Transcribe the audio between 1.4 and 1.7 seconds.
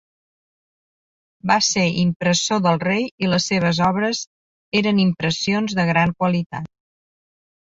Va